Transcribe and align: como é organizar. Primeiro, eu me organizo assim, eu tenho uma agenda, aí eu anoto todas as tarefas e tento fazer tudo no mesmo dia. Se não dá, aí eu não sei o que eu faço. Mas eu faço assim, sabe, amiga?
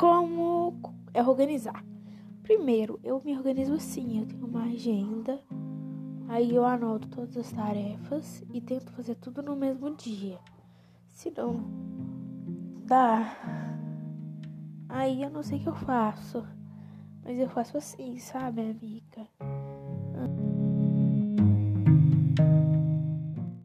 como 0.00 0.80
é 1.12 1.22
organizar. 1.22 1.84
Primeiro, 2.42 2.98
eu 3.04 3.20
me 3.22 3.36
organizo 3.36 3.74
assim, 3.74 4.18
eu 4.18 4.26
tenho 4.26 4.46
uma 4.46 4.62
agenda, 4.62 5.38
aí 6.26 6.54
eu 6.54 6.64
anoto 6.64 7.06
todas 7.08 7.36
as 7.36 7.52
tarefas 7.52 8.42
e 8.50 8.62
tento 8.62 8.90
fazer 8.92 9.16
tudo 9.16 9.42
no 9.42 9.54
mesmo 9.54 9.94
dia. 9.94 10.38
Se 11.06 11.30
não 11.36 11.62
dá, 12.86 13.36
aí 14.88 15.22
eu 15.22 15.28
não 15.28 15.42
sei 15.42 15.58
o 15.58 15.62
que 15.64 15.68
eu 15.68 15.74
faço. 15.74 16.46
Mas 17.22 17.38
eu 17.38 17.50
faço 17.50 17.76
assim, 17.76 18.16
sabe, 18.16 18.62
amiga? 18.62 19.28